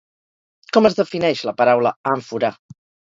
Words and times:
Com 0.77 0.87
es 0.89 0.95
defineix 0.99 1.43
la 1.49 1.53
paraula 1.59 1.91
àmfora? 2.13 2.51